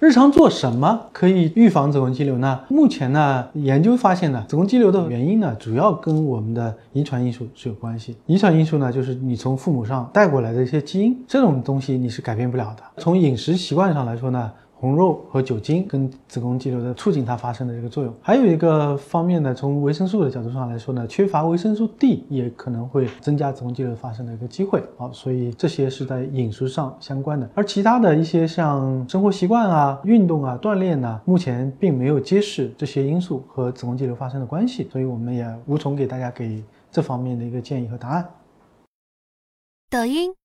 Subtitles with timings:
[0.00, 2.58] 日常做什么可以预防子宫肌瘤呢？
[2.70, 8.16] 目前呢，研究发现呢，子宫肌瘤的原因呢，主要跟我们的遗传因素是有关系。
[8.24, 12.82] 遗传因素呢，就是你从父母上带过来的一些基因，这种东西你是改变不了的。
[12.96, 14.50] 从饮食习惯上来说呢。
[14.80, 38.26] 红肉和酒精跟子宫肌瘤的促进它发生的这个作用，还有一个方面呢，从维生素的角度上来说呢，缺乏维生素 D 也可能会增加子宫肌瘤发生的一个机会啊，所以这些是在饮食上相关的，而其他的一些像生活习惯啊、运动啊、锻炼呢，目前并没有揭示这些因素和子宫肌瘤发生的关系，所以我们也无从给大家给这方面的一个建议和答案。
[39.90, 40.39] 抖音。